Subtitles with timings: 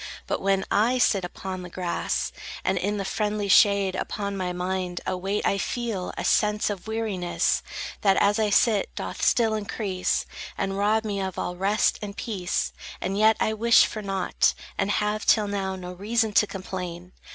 [0.25, 2.31] But when I sit upon the grass
[2.63, 6.87] And in the friendly shade, upon my mind A weight I feel, a sense of
[6.87, 7.61] weariness,
[8.01, 10.25] That, as I sit, doth still increase
[10.57, 12.73] And rob me of all rest and peace.
[12.99, 17.11] And yet I wish for nought, And have, till now, no reason to complain.